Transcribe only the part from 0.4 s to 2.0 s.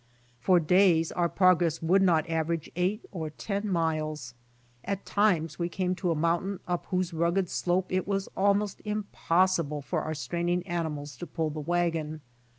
days our progress